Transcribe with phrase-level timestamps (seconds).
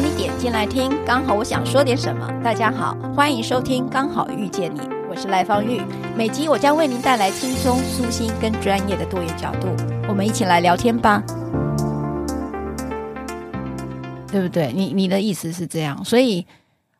[0.00, 2.28] 你点进来听，刚好我想说点什么。
[2.42, 5.80] 大家好，欢迎收听《刚好遇见你》，我是赖芳玉。
[6.16, 9.68] 每集我将为您带来轻松、舒心跟专业的多元角度，
[10.08, 11.22] 我们一起来聊天吧。
[14.32, 14.72] 对不对？
[14.72, 16.44] 你你的意思是这样，所以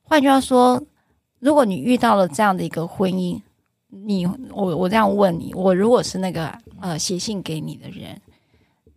[0.04, 0.80] 换句话说，
[1.40, 3.40] 如果你遇到了这样的一个婚姻，
[3.88, 8.20] 你我我这样问你，我如果是那个呃写信给你的人，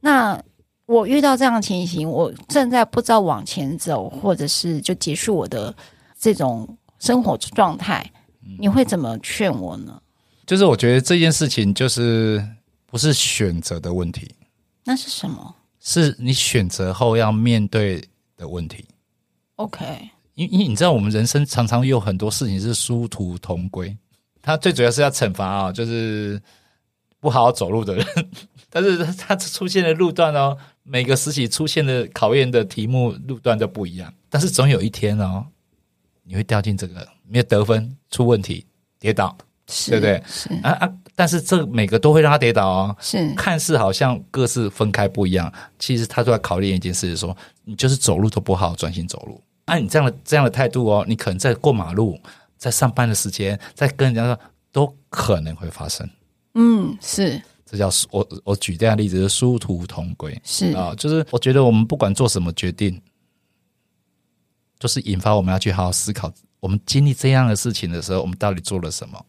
[0.01, 0.39] 那。
[0.87, 5.73] 我遇到这样的情形，我正在不知道往前走，或者是就结束我的
[6.17, 6.67] 这种
[6.97, 8.09] 生活状态，
[8.57, 10.01] 你会怎么劝我呢？
[10.45, 12.41] 就是我觉得这件事情就是
[12.85, 14.33] 不是选择的问题，
[14.85, 15.53] 那是什么？
[15.81, 18.01] 是你选择后要面对
[18.37, 18.85] 的问题。
[19.57, 19.83] OK，
[20.35, 23.95] 因因为你知道，我们人生常常有很多事情是殊途同归，
[24.41, 26.41] 它最主要是要惩罚啊，就是
[27.19, 28.05] 不好好走路的人，
[28.69, 30.57] 但是它出现的路段哦。
[30.89, 35.45] 每个时期出现的考验的题目路段都不一样，但是总有一天哦，
[36.23, 38.65] 你会掉进这个没有得分、出问题、
[38.97, 39.37] 跌倒，
[39.87, 40.23] 对不对？
[40.25, 40.89] 是啊啊！
[41.13, 47.35] 但是这每个都会让他跌倒哦，是看似好像各自分开不一样，其实他都在考验一件事，是说
[47.65, 49.41] 你就是走路都不好好专心走路。
[49.65, 52.17] 按、啊、你这样的这样的态度哦，你可能在过马路、
[52.55, 54.39] 在上班的时间、在跟人家说，
[54.71, 56.09] 都可能会发生。
[56.53, 57.41] 嗯，是。
[57.69, 63.01] 这叫我我举这样的例子是殊途同归，是啊，就是我觉得我们不管做什么决定，
[64.79, 66.31] 就是引发我们要去好好思考，
[66.61, 69.25] 我们经历这样的事情的时候，我们到底做了什么？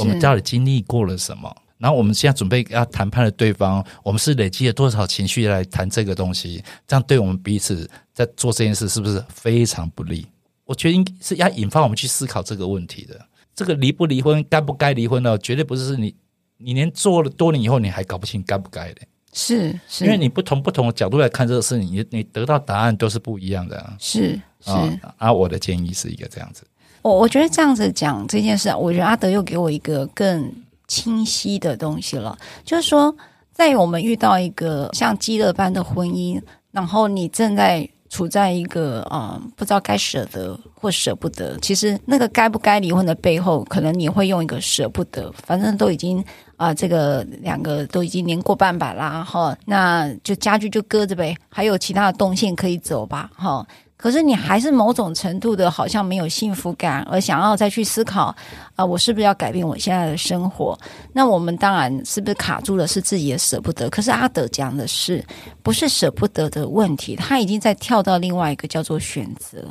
[0.00, 1.54] 我们到底经历过了什么？
[1.78, 6.64] 然后我们现在准备要谈判的对方，我们是累积了多少情绪来谈这个东西？
[6.88, 10.26] 这样对我们彼此在做这件事是不是非常不利？
[10.64, 13.24] 我觉得应该是要引发我们去思考这个问题的。
[13.54, 15.38] 这个离不离婚，该不该离婚呢？
[15.38, 16.12] 绝对不是是你。
[16.58, 24.70] 你连做了多年以后，你还搞不清该不该的，是是，因为你不同不同的角度来看这个事情，你你得到答案都是不一样的，是是。
[25.16, 26.66] 啊，我的建议是一个这样子。
[27.02, 30.52] 我我觉得这样子讲这件事，我觉得阿德又给我一个更
[30.88, 33.14] 清晰的东西了，就是说，
[33.52, 36.42] 在我们遇到一个像饥饿般的婚姻，
[36.72, 37.88] 然后你正在。
[38.08, 41.58] 处在一个啊、嗯，不知道该舍得或舍不得。
[41.58, 45.30] 其实那个该不该离婚的背后，可能你会用一个舍不得。
[45.32, 46.24] 反正都已经
[46.56, 53.66] 啊、这个两个都已经年过半百啦，哈，那就家具就搁着呗，还有其他的动线可以走吧，哈。
[53.98, 58.34] 可是你还是某种程度的，好像没有幸福感，而想要再去思考
[58.74, 60.78] 啊、我是不是要改变我现在的生活？
[61.14, 63.88] 那我们当然是不是卡住了，是自己也舍不得。
[63.88, 65.24] 可是阿德讲的是，
[65.62, 69.64] 不是舍不得的问题，他已经在跳到另外一个叫做选择。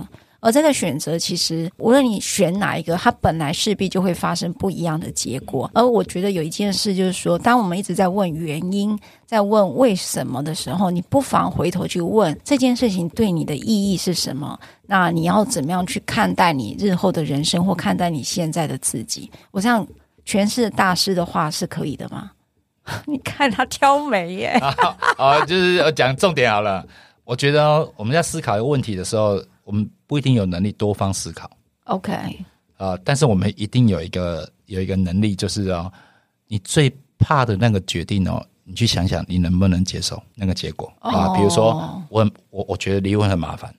[0.45, 5.67] 而这个选择，其实无论你选哪一个，它本来势必就会发生不一样的结果。
[5.73, 8.95] 而我觉得有一件事，就是说，当我们一直在问原因，
[9.25, 14.59] 在问为什么的时候，你不妨回头去问这件事情对你的意义是什么？
[14.85, 19.31] 那你要怎么样去看待你日后的人生，或看待你现在的自己？
[19.49, 19.83] 我这样
[20.27, 22.29] 诠释大师的话是可以的吗？
[23.07, 24.49] 你看他挑眉耶！
[24.61, 26.85] 啊，啊，就是讲重点好了。
[27.23, 31.49] 我觉得我们在思考一个问题的时候，我们不一定有能力多方思考
[31.85, 32.11] ，OK，
[32.77, 35.91] 啊、呃，但是我们一定有一个有一个能力，就是哦，
[36.47, 41.35] 你最怕的那个决定哦，你去想想你能不能接受那个结果啊？
[41.35, 43.73] 比如说我我我觉得离婚很麻烦，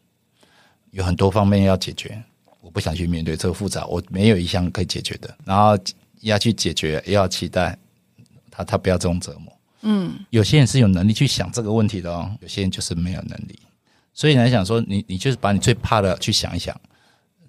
[0.90, 2.20] 有很多方面要解决，
[2.60, 5.78] 我不想去面对这个复杂，我没有一项可以解决的，然后
[6.22, 7.78] 要去解决，也要期待
[8.50, 9.52] 他他不要这种折磨。
[9.82, 13.58] 嗯，有些人是有能力去想这个问题的哦，有些人就是没有能力。
[14.16, 16.74] 所以来想说，你你就是把你最怕的去想一想，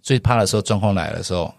[0.03, 1.51] 最怕的时候状况来的时候，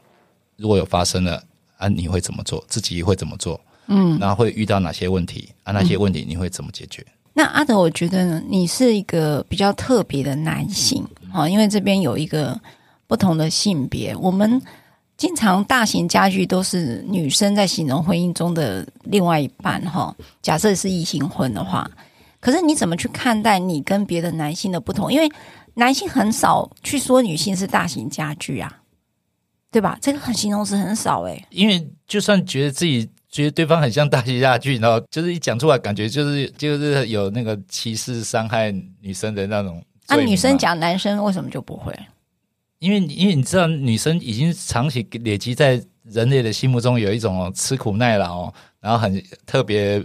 [0.56, 1.42] 如果有发生了
[1.78, 2.62] 啊，你会怎么做？
[2.68, 3.58] 自己会怎么做？
[3.86, 5.48] 嗯，然后会遇到哪些问题？
[5.64, 7.00] 啊，那些问题你会怎么解决？
[7.00, 11.02] 嗯、那阿德，我觉得呢，你是一个比较特别的男性
[11.32, 12.60] 啊，因为这边有一个
[13.06, 14.14] 不同的性别。
[14.14, 14.60] 我们
[15.16, 20.14] 经常大型家具都是女生在形容婚姻中的另外一半哈。
[20.42, 21.90] 假设是异性婚的话。
[22.40, 25.12] 可是你怎么去看待你跟别的男性的不同？
[25.12, 25.28] 因为
[25.74, 28.80] 男性很少去说女性是大型家具啊，
[29.70, 29.98] 对吧？
[30.00, 31.44] 这个很形容词很少诶。
[31.50, 38.70] 因为就算觉得自己觉得对方很像大型家具，然后就是一讲出来，感觉就是就是有那个歧视、伤害
[39.00, 39.84] 女生的那种。
[40.08, 41.92] 那、啊、女生讲男生为什么就不会？
[42.78, 50.04] 因为因为你知道，女生已经长期累积在人类的心目中有一种吃苦耐劳，然后很特别。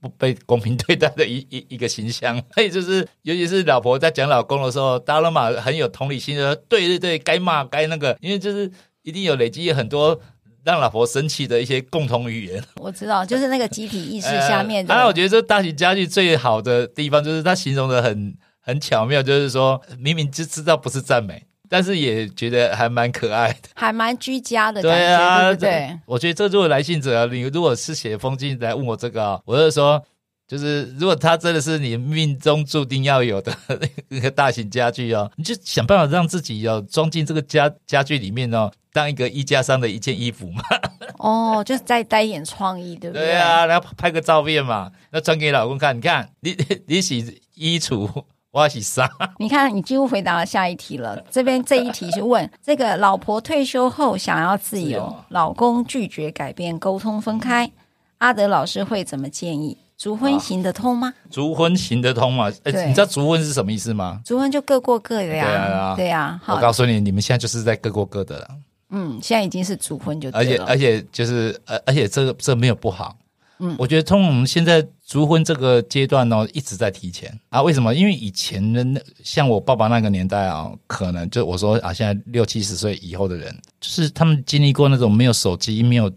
[0.00, 8.70] 不被公平对待的一一一个形象，所以就是，尤其是老婆在讲老公的时候，达罗马很有同理心的，对对对，该骂该那个，因为就是
[9.02, 10.20] 一定有累积很多
[10.62, 12.62] 让老婆生气的一些共同语言。
[12.76, 14.88] 我知道，就是那个集体意识下面的。
[14.88, 26.00] 当然、呃，我觉得这大型家具最好的地方就是它形容的很很巧妙，就是说明明就知道不是赞美，但是也觉得还蛮可爱的，还蛮居家的感觉，对啊，对不对？
[26.06, 30.02] 我觉得这作为来信者，你如果是写封信来问我这个，我就说。
[30.48, 33.54] 就是如果它真的是你命中注定要有的
[34.08, 40.62] 那个大型家具哦，你就想办法让自己要装进这个家家具里面哦，当一个衣架上的一件衣服嘛。
[41.20, 43.26] 哦，就是再带一点创意，对不对？
[43.26, 46.56] 对啊，然后拍个照片嘛，那传给老公看，你看你
[46.88, 49.08] 你洗衣橱，我要洗纱。
[49.38, 51.22] 你看，你几乎回答了下一题了。
[51.30, 57.70] 这边这一题是问 这个老婆退休后想要自由，老公拒绝改变，沟通分开，
[58.18, 59.76] 阿德老师会怎么建议？
[59.98, 61.12] 逐婚行得通吗？
[61.28, 62.50] 逐婚行得通吗？
[62.62, 64.20] 哎，你知道逐婚是什么意思吗？
[64.24, 65.44] 逐婚就各过各的呀。
[65.44, 66.40] 对啊，对呀。
[66.46, 68.48] 我告诉你，你们现在就是在各过各的了。
[68.90, 70.30] 嗯，现在已经是逐婚就。
[70.30, 73.16] 而且而且就是呃，而且这个这个没有不好。
[73.60, 77.62] 嗯，我觉得从我们现在足婚这个阶段呢，一直在提前啊。
[77.62, 77.94] 为什么？
[77.94, 86.12] 因为以前的那像我爸爸那个年代啊，可能就我说啊，现在六七十岁以后的人，就是他们经历过那种没有手机没有。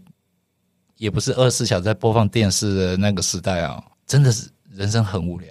[0.98, 5.48] 也不是二十四小时在播放电视的那个时代啊，真的是人生很无聊。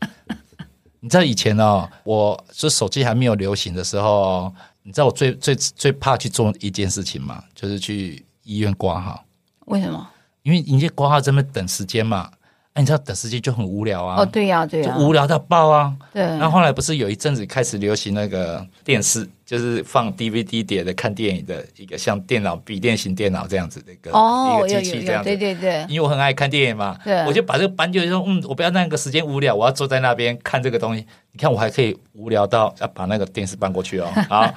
[1.00, 4.50] 你知道以前哦，我说手机还没有流行的时候，
[4.82, 7.44] 你知道我最最最怕去做一件事情吗？
[7.54, 9.22] 就是去医院挂号。
[9.66, 10.08] 为什么？
[10.46, 12.30] 因为你去挂号这边等时间嘛。
[12.78, 14.20] 你知道等时间就很无聊啊！
[14.20, 15.96] 哦，对呀、啊，对呀、啊，就无聊到爆啊！
[16.12, 16.22] 对。
[16.22, 25.30] 然后后来不是有一阵子开始流行那个电视，就是放 DVD 碟的看电影的一个像电脑、笔电型电脑这样子的一个哦，一个机器这样子。
[25.30, 25.86] 对对对。
[25.88, 31.00] 因为我很爱看电影嘛，对，我就把这个搬就说，嗯，我不要那个时间无聊，我要坐在那边看这个东西。
[31.32, 34.12] 你看我还可以无聊到要把那个电视搬过去哦。
[34.28, 34.52] 好，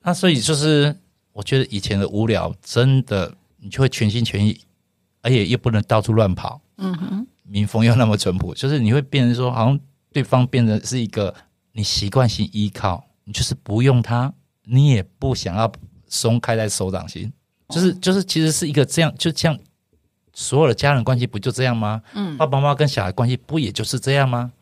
[0.00, 0.96] 那所以就是
[1.34, 4.58] 我觉得以前的无聊真的，你就会全心全意，
[5.22, 6.60] 而且又不能到处乱跑。
[6.76, 7.26] 嗯哼。
[7.42, 9.80] 民风又那么淳朴，就是你会变成说，好像
[10.12, 11.34] 对方变成是一个
[11.72, 14.32] 你习惯性依靠，你就是不用他，
[14.66, 15.70] 你也不想要
[16.06, 17.32] 松开在手掌心，
[17.68, 19.58] 就是就是其实是一个这样，就像
[20.32, 22.00] 所有的家人关系不就这样吗？
[22.14, 24.52] 嗯，爸爸妈妈跟小孩关系不也就是这样吗？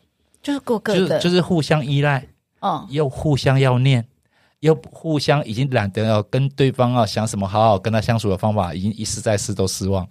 [0.41, 2.25] 就是各个的，就是互相依赖，
[2.61, 4.03] 哦，又互相要念，
[4.61, 10.07] 又互相已经懒得要跟对方啊想什么好好跟他相处的方法，已经一试再试都失望。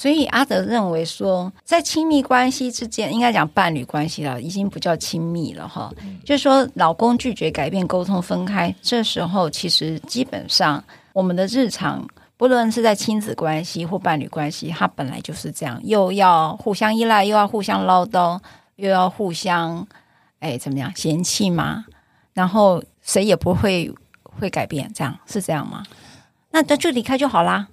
[0.00, 5.92] 所以阿德认为说，在亲密关系之间，应该讲伴侣关系了，已经不叫亲密了哈。
[6.24, 10.82] 就是说，老公拒绝改变、沟通分开，这时候其实基本上，
[11.12, 12.02] 我们的日常，
[12.38, 18.40] 不论是在亲子关系或伴侣关系，它本来就是这样，又要互相依赖，又要互相唠叨，
[18.76, 19.86] 又要互相，
[20.38, 21.84] 哎，怎么样，嫌弃嘛？
[22.32, 23.92] 然后谁也不会
[24.22, 25.82] 会改变，这样是这样吗？
[26.52, 27.68] 那那就离开就好啦。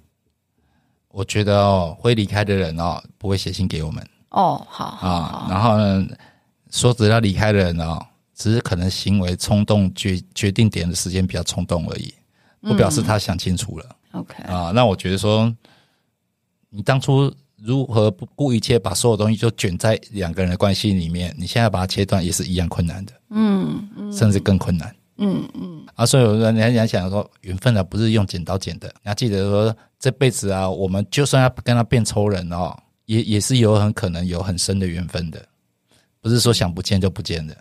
[1.10, 4.64] 我觉得哦，会离开的人哦，不会写信给我们哦。
[4.68, 6.06] 好啊，然后呢，
[6.70, 7.98] 说只要离开的人哦，
[8.34, 12.14] 只是可能行为冲动决决定点的时间比较冲动而已，
[12.60, 13.86] 不表示他想清楚了。
[14.12, 15.52] 嗯、OK 啊，那我觉得说，
[16.70, 23.12] 你当初如何不顾一切把所有东西就卷在两个人的关系里面，你现在把它切断也是一样困难的。
[23.30, 24.94] 嗯嗯，甚至更困难。
[25.18, 28.88] 嗯嗯，啊，所以有人人家想说，缘分啊，不是用剪刀剪的。
[29.02, 32.72] 你要记得说，这辈子啊，我们就算要跟他变仇人哦，
[33.06, 35.44] 也也是有很可能有很深的缘分的，
[36.20, 37.56] 不是说想不见就不见的。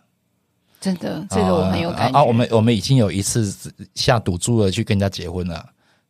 [0.80, 2.20] 真的，这个我很有感觉。
[2.20, 3.52] 啊，啊我们我们已经有一次
[3.96, 5.66] 下赌注了，去跟人家结婚了。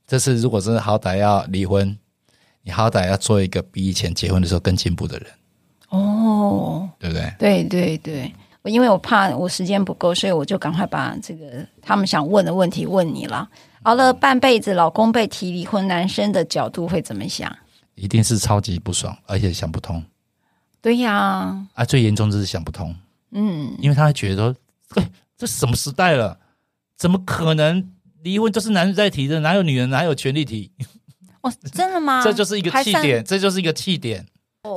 [0.06, 1.98] 这次如果真的好歹要离婚，
[2.62, 5.28] 你好歹要做一个比以前结婚的时候更进步的人。
[5.90, 7.34] 哦，对不对？
[7.40, 8.34] 对对对。
[8.68, 13.50] 因为我怕我时间不够，所以我就赶快把这个他们想问的问题问你了。
[13.84, 17.56] 熬了半辈子，老公被提离婚，男生的角度会怎么想？
[17.96, 20.04] 一定是超级不爽，而且想不通。
[20.82, 22.96] 对呀，啊，最严重就是想不通。
[23.32, 24.56] 嗯，因为他会觉得
[25.38, 26.38] 这什么时代了？
[26.98, 27.92] 怎么可能
[28.24, 29.40] 离婚就是男人在提的？
[29.40, 30.72] 哪有女人哪有权利提？
[31.42, 32.22] 哦，真的吗？
[32.26, 34.26] 这就是一个气点，这就是一个气点。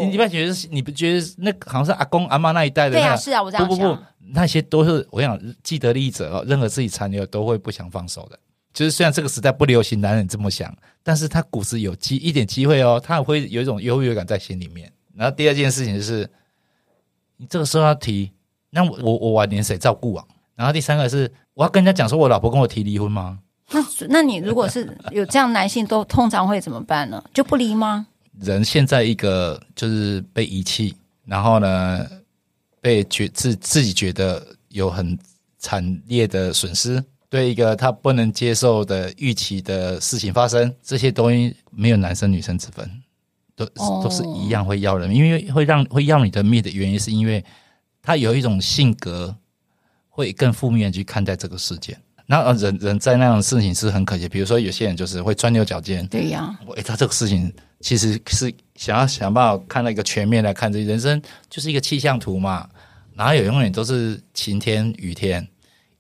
[0.01, 2.93] 你一般觉得是，你不觉得那好像是阿公阿妈那一代的？
[2.93, 3.77] 对啊，是啊，我这样想。
[3.77, 8.39] 不不不，那些都是我想既得利益者哦，任何自己残留都会不想放手的。
[8.73, 10.73] 就是虽然这个时代不流行男人这么想，
[11.03, 14.93] 但是他骨子有机一点机会哦，他也会有一种优越感在心里面。
[15.17, 16.31] 然后第二件事情就是，
[17.37, 18.31] 你这个时候要提，
[18.71, 20.25] 那我我我晚年谁照顾啊？
[20.55, 23.41] 然后第三个是，我要跟人家讲说我老婆跟我提离婚吗？
[23.73, 27.23] 那那你如果是有这样男性，都通常会怎么办呢？
[27.35, 28.07] 就不离吗？
[28.41, 30.95] 人现在一个就是被遗弃，
[31.25, 32.07] 然后呢，
[32.81, 35.19] 被觉自自己觉得有很
[35.59, 42.91] 惨烈的损失，对一个他不能接受的预期的事情发生，这些东西没有男生女生之分，
[43.55, 47.45] 都、哦、都是一样会要人，因为会让会要你的命的原因，是因为
[48.03, 49.37] 他有一种性格
[50.09, 52.01] 会更负面去看待这个事件。
[52.27, 56.07] 那人人在那种事情是很可惜，比如说有些人就是会钻牛角尖。
[56.07, 62.69] 对呀、啊，哎，他这个事情其实是想要想办法看到一个全面来看，这人生就是一个气象图嘛，
[63.15, 65.47] 哪有永远都是晴天雨天，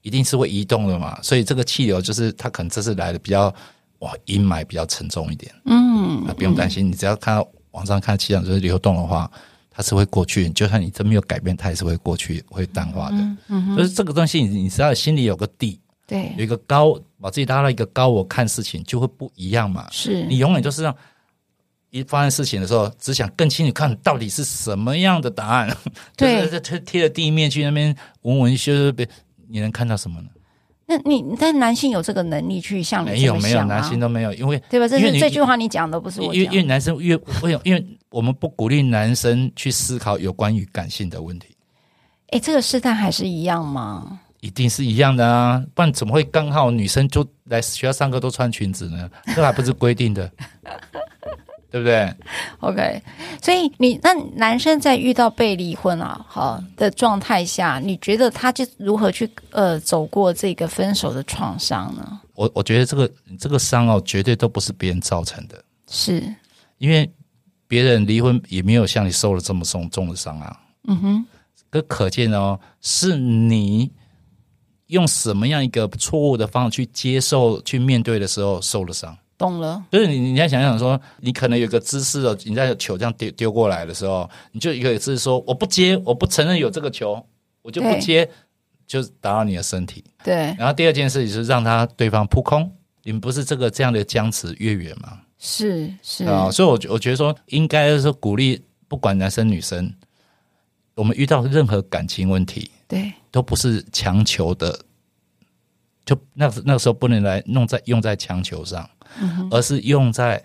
[0.02, 1.18] 一定是会移动的嘛。
[1.22, 3.54] 所以这个气流就是它可能这次来的比较
[4.00, 5.52] 哇阴霾比较沉重一点。
[5.64, 9.30] 嗯，那不用担心，你只要看到网上看气象就是流动的话。
[9.72, 13.16] 它是会过去，就算你真没有改变，它也是会过去，会淡化的。
[13.16, 19.86] 嗯，嗯，就是这个东西，你你只要心里有个底，对，有一个高，把自己拉到一个高，我看事情就会不一样嘛。
[19.90, 20.94] 是你永远就是让
[21.90, 25.76] 一发生事情的时候，只想更清楚看到底是什么样的答案。
[26.16, 29.08] 对，贴贴着地面去那边闻闻嗅别，
[29.48, 30.28] 你能看到什么呢？
[30.86, 34.88] 那你但男性有这个能力去像你、啊、没有没有男性都没有，因为对吧？
[34.88, 41.56] 这是这句话你讲的不是我，因为因为男生越为因为我们不鼓励男生去思考有关于感性的问题。
[42.30, 44.20] 哎，这个时代还是一样吗？
[44.40, 49.08] 一定是一样的啊，不然怎么会刚好女生就来学校上课都穿裙子呢？
[49.34, 50.30] 这还不是规定的。
[51.70, 52.12] 对不对
[52.58, 53.02] ？OK，
[53.40, 62.20] 所以你那男生在遇到被离婚啊好的状态下，你觉得他就如何去呃走过这个分手的创伤呢？
[62.34, 66.22] 我我觉得这个这个伤哦，绝对都不是别人造成的，是
[66.78, 67.08] 因为
[67.68, 70.60] 别人离婚也没有像你受了这么重重的伤啊。
[70.88, 71.24] 嗯哼，
[71.70, 73.92] 可可见哦，是你
[74.86, 79.16] 用什么样一个错误的方式去接受、去面对的时候受了伤。
[79.40, 87.24] 懂了，就是你，你要想想说，你可能有个姿势哦，你在球这样丢丢过来的时候，你就一个姿势说，我不接，我不承认有这个球，
[87.62, 88.28] 我就不接，
[88.86, 90.04] 就打到你的身体。
[90.22, 90.34] 对。
[90.58, 92.70] 然后第二件事情是让他对方扑空，
[93.02, 95.18] 你们不是这个这样的僵持越远吗？
[95.38, 99.90] 是是啊，所以我我觉得说，应该是鼓励，不管男生女生，
[100.94, 104.78] 我们遇到任何感情问题，对，都不是强求的，
[106.04, 108.86] 就那那个时候不能来弄在用在强求上。
[109.50, 110.42] 而是用在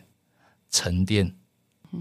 [0.70, 1.34] 沉淀，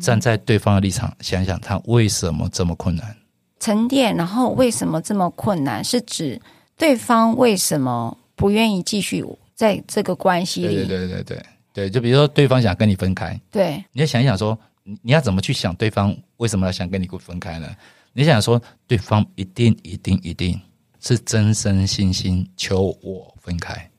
[0.00, 3.16] 站在对方的立场想想他为什么这么困难。
[3.61, 5.83] 沉淀，然后为什么这么困难？
[5.83, 6.40] 是指
[6.76, 10.75] 对方为什么不愿意继续在这个关系里？
[10.75, 14.59] 对对对对对对，就比如说对方想跟你分开，对，你要想一想说，
[15.02, 17.68] 你要怎么去想对方为什么要想跟你分开呢？
[18.12, 20.61] 你想说对方一定一定一定
[21.00, 23.90] 是真真心心求我分开。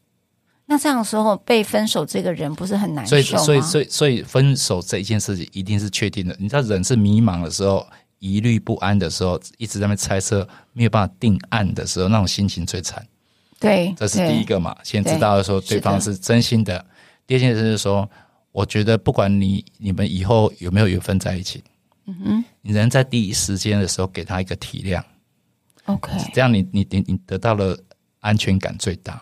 [0.67, 3.21] 那这样的时候被分手这个人不是很难受吗？
[3.21, 6.35] 所以，所以，所以，所以分手这一件事情一定是确定的。
[6.39, 7.85] 你知道，人是迷茫的时候、
[8.17, 13.05] 疑虑不安的时候、一直在那猜测、没有办法定案的时候，那种心情最惨。
[13.59, 14.75] 对，这是第一个嘛。
[14.83, 16.83] 先知道说对方是真心的。
[17.27, 18.09] 第二件事是说，
[18.51, 21.63] 我觉得不管你你们以后有没有缘分在一起，
[22.07, 25.01] 嗯哼，你能在第一时间的时候给他一个体谅
[25.85, 27.77] ，OK，这样你你你你得到了
[28.19, 29.21] 安全感最大。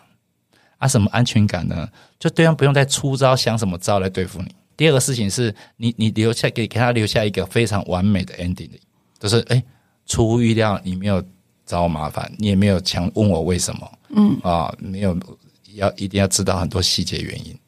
[0.84, 1.88] 啊，什么安全感呢？
[2.18, 4.54] 就对方不用再出招，想什么招来对付你。
[4.76, 8.68] 第二个事情是你，你留下给给他留下一个非常完美的 ending，
[9.18, 9.62] 就是哎，
[10.04, 11.24] 出乎意料，你没有
[11.64, 15.18] 找我麻烦，你也没有强问我为什么，嗯啊，没有
[15.72, 17.58] 要一定要知道很多细节原因。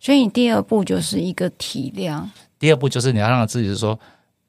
[0.00, 2.26] 所以你第二步就是一个体谅，
[2.58, 3.96] 第二步就是你要让自己是说，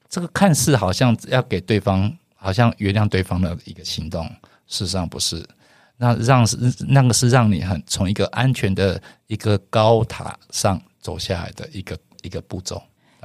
[0.10, 4.26] 这个看似好像要给对方，好像原谅对方的一个行动，
[4.66, 5.46] 事实上不是。
[6.04, 12.82] 那让是那个是让你很从一个安全的一个高塔上走下来的一个一个步骤，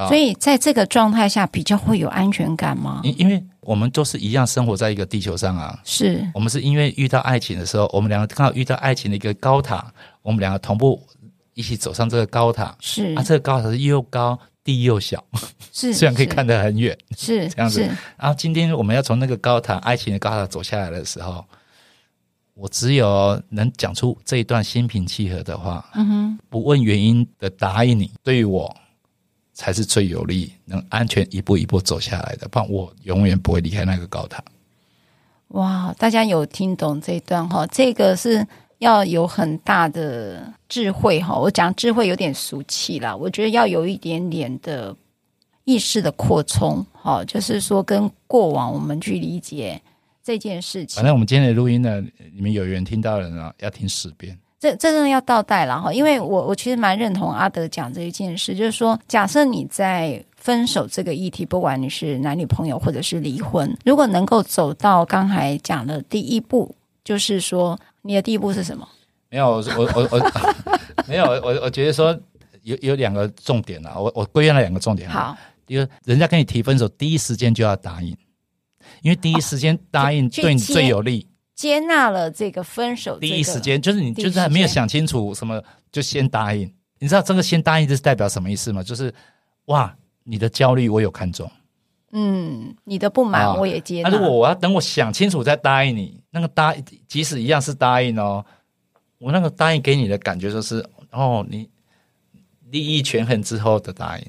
[0.09, 3.01] 所以在这个状态下比较会有安全感吗？
[3.03, 9.91] 因因为我们都是一样生活在一个地球上啊，是我们是因为遇到爱情的时候，我们两个刚好遇到爱情的一个高塔，
[10.21, 11.03] 我们两个同步
[11.55, 15.25] 一起走上这个高塔，是啊，这个高塔是又高地又小，
[15.73, 17.81] 是虽然可以看得很远，是这样子。
[18.19, 21.43] 然后今天我们要从那个高塔爱情的高塔走下来的时候。
[22.59, 28.75] 我只有能讲出这一段心平气和的话，嗯哼，不问原因的答应你，对于我
[29.53, 32.49] 才是最有利，能安全一步一步走下来的。
[32.49, 34.43] 不然我永远不会离开那个高塔。
[35.49, 37.67] 哇，大家有听懂这一段哈？
[37.67, 38.47] 这个是
[38.79, 41.37] 要有很大的智慧哈。
[41.37, 44.97] 我讲智慧有点俗气啦，我觉得要有一点点的
[45.65, 49.83] 意识的扩充，哈，就是说跟过往我们去理解。
[50.27, 52.03] 这件事情，反正我们今天的录音呢，
[52.35, 54.37] 你们有缘听到的人啊，要听十遍。
[54.59, 68.89] 这这真的要倒带了哈，因为我我其实蛮认同阿德讲这一件事，就是说，假设你在分手这个议题，不管你是男女朋友或者是离婚，如果能够走到刚才讲的第一步，就是说，你的第一步是什么？
[69.31, 70.33] 没有，我我我我
[71.07, 72.19] 没有，我我觉得说
[72.63, 75.09] 有有两个重点啊，我我归纳了两个重点。
[75.09, 75.37] 好，
[75.69, 78.17] 一个人家跟你提分手，第一时间就要答应。
[79.03, 83.27] 因为第一时间答应对你最有利，接纳了这个分手、这个。
[83.27, 86.73] 第一时间就是你就是还没有想清楚什么，就先答应。
[86.99, 88.83] 你知道这个先答应这是代表什么意思吗？
[88.83, 89.13] 就是
[89.67, 91.51] 哇，你的焦虑我有看中，
[92.13, 94.09] 嗯，你的不满我也接纳。
[94.09, 96.75] 那、啊、如果我要等我想清楚再答应你，那个答
[97.07, 98.45] 即使一样是答应哦，
[99.19, 101.69] 我那个答应给你的感觉就是哦，你
[102.71, 104.27] 利益权衡之后的答应，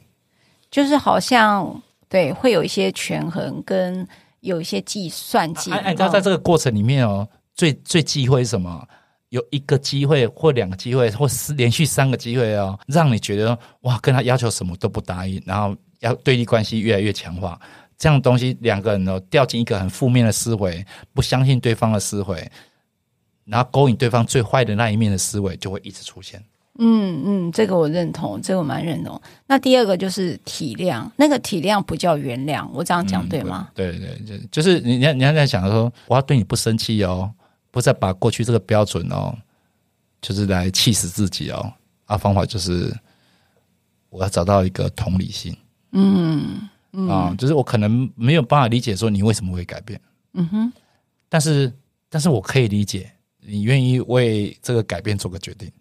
[0.69, 4.07] 就是好像对会有一些权衡跟
[4.47, 5.71] 有一些计算计。
[5.71, 8.87] 哎、啊，你知道在这个过程里面哦，最最忌讳什么？
[9.29, 17.59] 有一个机会或两个机会，或是连续三个机会哦，让你觉得哇，跟他要求什么都不答应，然后要对立关系越来越强化，
[17.97, 22.49] 这样东西两个人呢掉进一个很负面的思维，不相信对方的思维，
[23.43, 26.41] 然后勾引对方最坏的那一面的思维就会一直出现。
[26.77, 29.19] 嗯嗯，这个我认同，这个我蛮认同。
[29.47, 33.69] 那第二个就是体谅，那个体谅不叫原谅，我这样讲、嗯、对吗？
[33.73, 37.31] 对对，就就是你你你要在想说，我要对你不生气哦。
[37.69, 39.37] 不再把过去这个标准哦，
[40.19, 41.71] 就是来气死自己哦。
[42.05, 42.91] 啊，方法就是
[44.09, 45.55] 我要找到一个同理心。
[45.91, 49.99] 嗯，嗯啊，就是我可能没有办法理解说你为什么会改变。
[50.33, 50.73] 嗯哼，
[51.29, 51.71] 但是
[52.09, 55.71] 但是我可以理解你愿意为这个改变做个决定。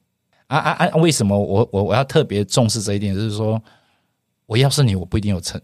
[0.47, 0.97] 啊啊啊！
[0.97, 3.15] 为什么我我我要特别重视这一点？
[3.15, 3.61] 就是说，
[4.47, 5.61] 我要是你，我不一定有成，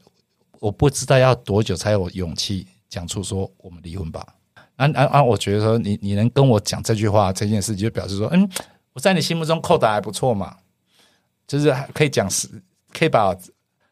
[0.58, 4.26] 我不知道要多久才有勇气讲出说我们离婚吧。
[4.76, 5.22] 啊啊啊！
[5.22, 8.48] 我觉得说你你能跟我讲这句话这件事，就表示说，嗯，
[8.94, 10.56] 我在你心目中扣的还不错嘛，
[11.46, 12.48] 就是可以讲实，
[12.92, 13.36] 可以把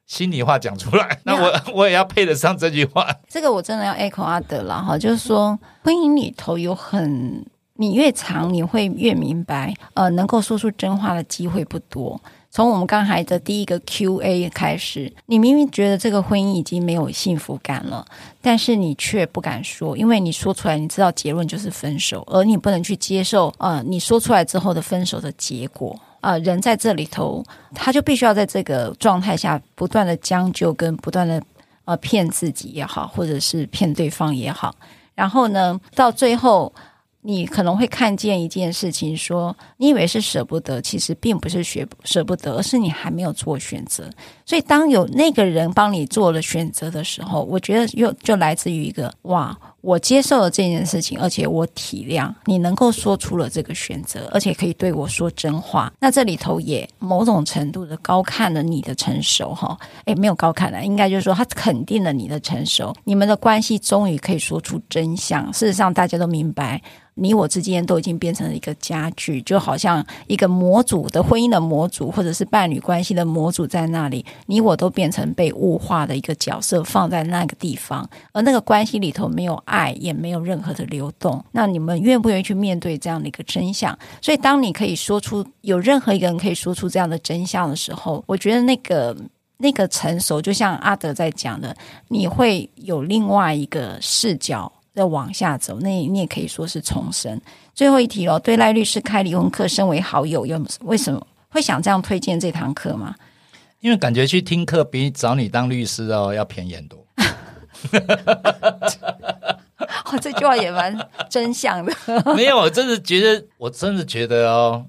[0.06, 1.20] 心里话讲出来。
[1.24, 3.06] 那我我也要配得上这句话。
[3.28, 7.46] 这个我真的要 echo 阿德了哈，就是说婚姻里头有很，
[7.80, 12.20] 你越长你会越明白，呃，能够说出真话的机会不多。
[12.50, 18.04] 从我们刚才的第一个 Q&A 开始，你明明觉得这个婚姻已经没有幸福感了，
[18.42, 27.42] 但是你却不敢说，因为你说出来，你知道结论就是分手，而你不能去接受，呃，你说出来之后的分手的结果，啊、人在这里头，
[27.74, 31.42] 他就必须要在这个状态下不断的将就跟不断的
[31.86, 34.74] 呃骗自己也好，或者是骗对方也好，
[35.14, 36.70] 然后呢，到最后。
[37.22, 44.10] 你可能会看见一件事情，说你以为是舍不得，其实并不是学舍不得，而是你还没有做选择。
[44.46, 49.58] 所以，当有那个人帮你做了选择的时候，我觉得又就来自于一个哇。
[49.82, 55.90] 我接受了这件事情，而且我体谅你能够说出了这个选择，而且可以对我说真话。
[55.98, 62.94] 那这里头也某种程度的高看了你的成熟，哈，诶，没有高看了，应该就是说他肯定了你的成熟。
[63.04, 65.50] 你们的关系终于可以说出真相。
[65.52, 66.80] 事实上，大家都明白，
[67.14, 79.62] 你我之间都已经变成了一个家具，就好像一个模组的婚姻的模组，或者是伴侣关系的模组在那里，你我都变成被物化的一个角色，放在那个地方，而那个关系里头没有。
[79.70, 83.96] 爱也没有任何的流动，那你们愿不愿意去面对这样的一个真相？
[84.20, 89.16] 所以，当你可以说出有任何一个人可以说出这样的真相的时候，我觉得那个
[89.58, 91.74] 那个成熟，就像阿德在讲的，
[92.08, 95.78] 你会有另外一个视角在往下走。
[95.80, 97.40] 那你也可以说是重生。
[97.74, 103.14] 最后一题了，对赖律师开离婚课，身为好友，有为什么会想这样推荐这堂课吗？
[103.80, 106.98] 因为感觉去听课比找你当律师哦要便宜很多。
[110.10, 110.96] 哦，这句话也蛮
[111.28, 111.94] 真相的。
[112.36, 114.86] 没有，我真的觉得，我真的觉得哦，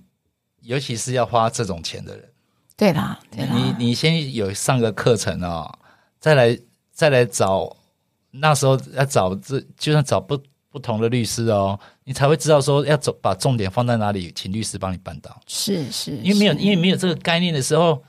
[0.62, 2.29] 尤其是要花这种钱的人，
[2.77, 5.71] 对啦，对啦，你你先有上个课程哦，
[6.19, 6.57] 再来
[6.91, 7.75] 再来找，
[8.31, 15.39] 那时候要找这，就算找不不同的律师哦，你才会知道说要走，把重点放在哪里，请律师帮你办到。
[15.47, 18.03] 是是，因为没有因为没有这个概念的时候。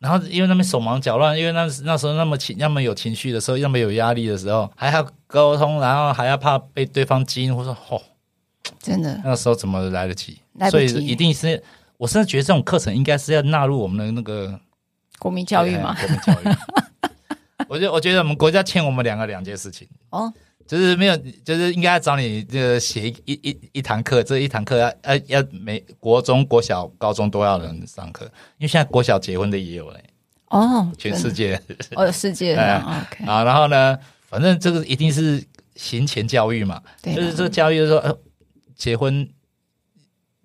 [0.00, 8.00] 然后，因为那边手忙脚乱，因为那那时候那么情，要么有情绪的时候，要么有压力的时候，还要沟通，然后还要怕被对方激怒，我说吼，
[8.78, 10.40] 真的，那时候怎么来得及？
[10.54, 10.88] 来不及。
[10.88, 11.60] 所以一定是，
[11.96, 14.60] 我甚至觉得这种课程应该是要纳入我们的那个
[15.18, 15.96] 国民教育嘛。
[15.98, 16.56] 国民教育，
[17.68, 20.32] 我觉得我觉得我们国家欠我们两个两件事情哦。
[20.68, 28.26] 就是没有，就是应该要找你这个写一一一一堂课，这一堂课要要要每国中、国小、高中都要人上课，
[28.58, 30.04] 因为现在国小结婚的也有嘞。
[30.48, 31.58] 哦，全世界，
[31.96, 35.42] 哦，世界啊、嗯、，OK 啊，然后呢，反正这个一定是
[35.74, 38.18] 行前教育嘛，就是这个教育就是说，呃，
[38.76, 39.26] 结婚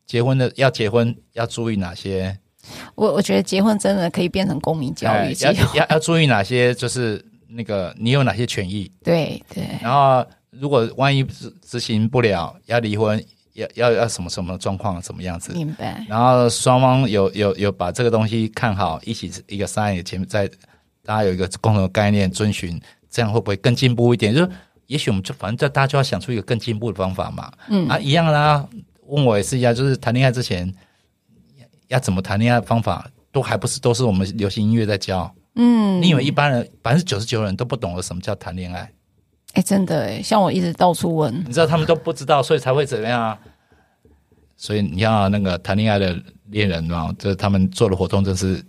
[0.05, 2.39] 结婚的要结婚要注意哪些？
[2.95, 6.73] 我我觉得结婚真的可以变成公民教育，要要要注意哪些？
[6.73, 7.25] 就是。
[7.53, 8.91] 那个你有哪些权益？
[9.03, 9.63] 对对。
[9.81, 15.53] 然后如果万一执执行不了，要离婚，要要要什么什么状况，什么样子？
[15.53, 16.05] 明白。
[16.09, 20.47] 然后双方有有有把这个东西看好，一起一个商业前面在
[21.05, 24.33] 大家有一个共同的概念遵循，这样会不会更进步一点？
[24.33, 24.49] 就是
[24.87, 27.51] 也许我们就反正大家就要想出一个更进步的方法嘛。
[27.69, 28.67] 嗯啊，一样啦。
[29.07, 30.73] 问我也是一样，就是谈恋爱之前
[31.89, 35.29] 要怎么谈恋爱的方法，都还不是都是我们流行音乐在教。
[35.55, 38.79] 嗯，你以为一般人百分之九十九的人都不懂得什么叫谈恋爱？
[39.53, 43.39] 哎、欸，真的哎，像我一直到处问，你知道他们都不知道，所以才会怎么样啊？
[44.57, 48.63] 所以你要那个谈恋爱的恋人嘛，就是他们做的活动真是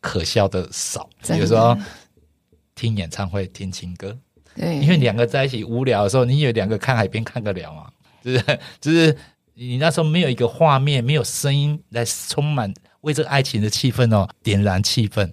[0.00, 1.08] 可笑的少。
[1.22, 1.76] 比如说
[2.76, 4.16] 听演唱会、听情歌，
[4.54, 7.90] 对，因为两个在一起无聊的时候，你以为两个看海边看得了吗？
[8.22, 9.16] 就是就是
[9.54, 15.32] 你那时候没有一个画面，没有声音来充满为这个爱情的气氛哦，点燃气氛。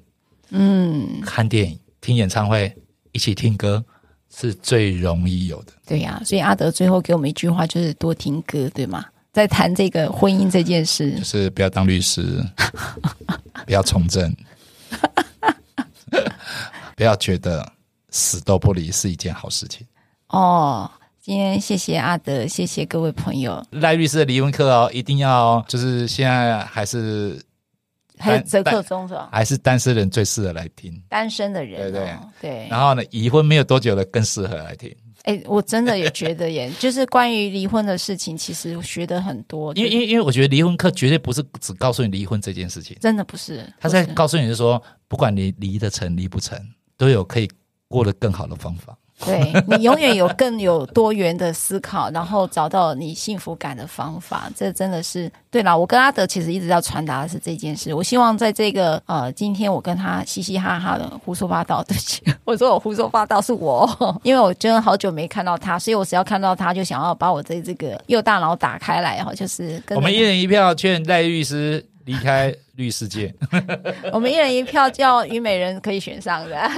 [0.51, 2.73] 嗯，看电影、听演唱会、
[3.13, 3.83] 一起听歌
[4.29, 5.71] 是最容易有的。
[5.85, 9.05] 对呀、啊，所以阿德最后给我们一句话，就是多听歌，对吗？
[9.31, 12.45] 在谈这个婚姻这件事，就是不要当律师，
[13.65, 14.35] 不要从政，
[16.97, 17.71] 不要觉得
[18.09, 19.87] 死都不离是一件好事情。
[20.27, 23.65] 哦，今天谢谢阿德，谢谢各位朋友。
[23.71, 27.41] 赖律师的离婚课哦，一定要就是现在还是。
[28.21, 29.29] 还有折扣中是吧？
[29.31, 31.01] 还是单身人最适合来听？
[31.09, 32.67] 单身的人，对对对。
[32.69, 34.95] 然后呢，已婚没有多久的更适合来听。
[35.23, 39.71] 哎，我真的也觉得耶， 就是关于离婚的事情，其实学的很多。
[39.75, 43.63] 因为因为因为我觉得离婚课绝对不是只告诉你离婚这件事情，真的不是。
[43.79, 46.59] 他在告诉你是说，不管你离得成离不成，
[46.97, 47.47] 都有可以
[47.87, 48.97] 过得更好的方法。
[49.25, 55.75] 对，你永远有更有多元的思考，然后找到你幸福感的方法，这真的是对啦。
[55.75, 57.93] 我跟阿德其实一直要传达的是这件事。
[57.93, 63.87] 我希望在这个呃，今天我跟他嘻嘻哈哈的胡说八道，对不起，我说我胡说八道是我，
[64.23, 73.33] 因为我真的好久没看到他，所以我只要看到他就想要把我的这个右大脑打开来，哈，就是跟我们一人一票劝赖律师离开律师界，
[74.11, 76.57] 我们一人一票叫虞美人可以选上的。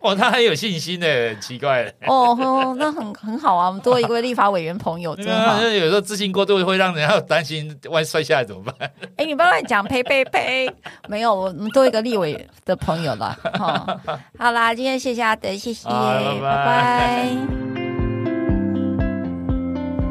[0.00, 1.84] 哦，他很有信心呢，很奇怪。
[2.06, 5.62] 哦，哦，那很很好啊，我们多一位立法委员朋友，真好。
[5.62, 8.74] 有时候自信过度会让人家担心，万一摔下来怎么办？
[9.16, 10.70] 哎，你不要乱讲，呸呸呸！
[11.08, 13.38] 没有，我们多一个立委的朋友了。
[13.54, 14.00] 哈，
[14.38, 17.30] 好啦，今天谢谢阿德，谢谢，拜拜。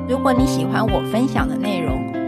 [0.10, 2.11] 如果你喜欢我分享的内容，